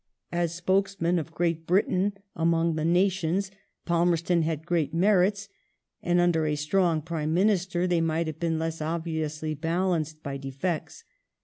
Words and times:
As 0.31 0.55
spokesman 0.55 1.19
of 1.19 1.31
Great 1.31 1.67
Britain 1.67 2.13
among 2.35 2.73
the 2.73 2.83
nations 2.83 3.51
Palmerston 3.85 4.41
had 4.41 4.65
great 4.65 4.95
merits, 4.95 5.47
and 6.01 6.19
under 6.19 6.47
a 6.47 6.55
strong 6.55 7.03
Prime 7.03 7.35
Minister 7.35 7.85
they 7.85 8.01
might 8.01 8.25
have 8.25 8.39
been 8.39 8.57
less 8.57 8.81
obviously 8.81 9.53
balanced 9.53 10.23
by 10.23 10.37
defects. 10.37 11.03